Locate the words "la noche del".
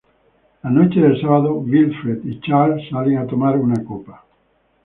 0.63-1.21